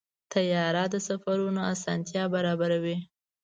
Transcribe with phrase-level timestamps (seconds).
[0.31, 2.97] طیاره د سفرونو اسانتیا برابروي.